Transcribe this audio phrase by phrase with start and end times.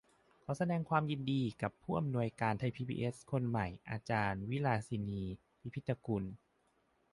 [0.43, 5.23] ขอแสดงความยินดีกับผู้อำนวยการไทยพีบีเอสคนใหม่อาจารย์วิลาสินี
[5.59, 6.23] พิพิธกุล